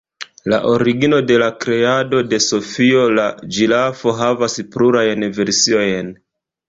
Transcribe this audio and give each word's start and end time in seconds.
La 0.51 0.57
origino 0.69 1.17
de 1.31 1.35
la 1.41 1.49
kreado 1.65 2.21
de 2.31 2.39
"Sofio 2.45 3.03
la 3.19 3.27
ĝirafo" 3.59 4.15
havas 4.23 4.57
plurajn 4.77 5.29
versiojn. 5.41 6.11